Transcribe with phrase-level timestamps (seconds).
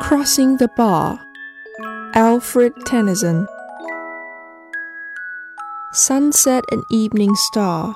[0.00, 1.20] Crossing the Bar,
[2.14, 3.46] Alfred Tennyson.
[5.92, 7.94] Sunset and evening star,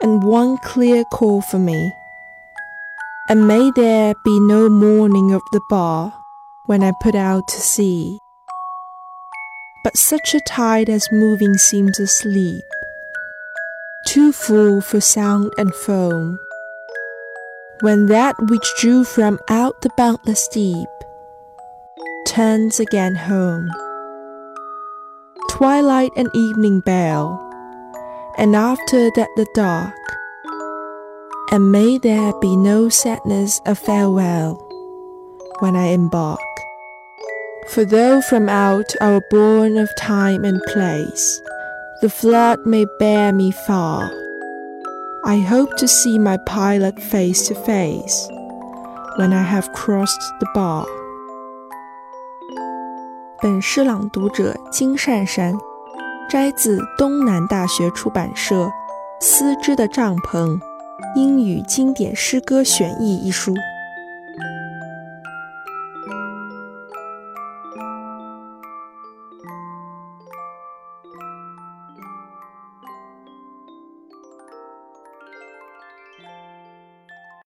[0.00, 1.92] and one clear call for me.
[3.28, 6.12] And may there be no morning of the bar
[6.66, 8.18] when I put out to sea,
[9.84, 12.64] but such a tide as moving seems asleep,
[14.06, 16.38] too full for sound and foam.
[17.80, 20.88] When that which drew from out the boundless deep
[22.26, 23.68] turns again home.
[25.50, 27.38] Twilight and evening bell,
[28.38, 29.94] and after that the dark.
[31.52, 34.54] And may there be no sadness of farewell
[35.58, 36.40] when I embark.
[37.68, 41.42] For though from out our bourne of time and place
[42.00, 44.10] the flood may bear me far,
[45.28, 48.28] I hope to see my pilot face to face
[49.18, 50.86] when I have crossed the bar.
[53.42, 55.56] 本诗朗读者金善善，
[56.30, 58.54] 摘自东南大学出版社
[59.20, 60.60] 《思之的帐篷：
[61.16, 63.52] 英语经典诗歌选译》一书。